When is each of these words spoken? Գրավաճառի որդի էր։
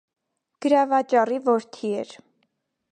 Գրավաճառի 0.65 1.39
որդի 1.51 1.89
էր։ 2.01 2.17